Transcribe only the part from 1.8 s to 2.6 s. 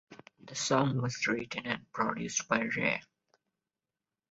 produced